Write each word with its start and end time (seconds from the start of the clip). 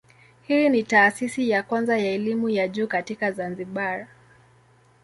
Hii 0.47 0.69
ni 0.69 0.83
taasisi 0.83 1.49
ya 1.49 1.63
kwanza 1.63 1.97
ya 1.97 2.11
elimu 2.11 2.49
ya 2.49 2.67
juu 2.67 2.87
katika 2.87 3.31
Zanzibar. 3.31 4.07